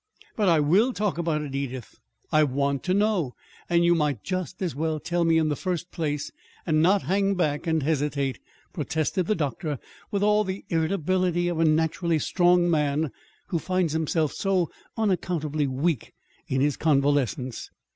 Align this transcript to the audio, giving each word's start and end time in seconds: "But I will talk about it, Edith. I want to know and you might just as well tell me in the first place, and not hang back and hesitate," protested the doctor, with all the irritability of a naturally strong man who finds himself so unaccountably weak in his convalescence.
"But 0.35 0.49
I 0.49 0.59
will 0.59 0.93
talk 0.93 1.19
about 1.19 1.43
it, 1.43 1.53
Edith. 1.53 1.99
I 2.31 2.43
want 2.43 2.81
to 2.85 2.93
know 2.95 3.35
and 3.69 3.85
you 3.85 3.93
might 3.93 4.23
just 4.23 4.59
as 4.59 4.73
well 4.73 4.99
tell 4.99 5.23
me 5.25 5.37
in 5.37 5.49
the 5.49 5.55
first 5.55 5.91
place, 5.91 6.31
and 6.65 6.81
not 6.81 7.03
hang 7.03 7.35
back 7.35 7.67
and 7.67 7.83
hesitate," 7.83 8.39
protested 8.73 9.27
the 9.27 9.35
doctor, 9.35 9.77
with 10.09 10.23
all 10.23 10.43
the 10.43 10.65
irritability 10.69 11.47
of 11.49 11.59
a 11.59 11.65
naturally 11.65 12.17
strong 12.17 12.67
man 12.67 13.11
who 13.49 13.59
finds 13.59 13.93
himself 13.93 14.33
so 14.33 14.71
unaccountably 14.97 15.67
weak 15.67 16.13
in 16.47 16.61
his 16.61 16.77
convalescence. 16.77 17.69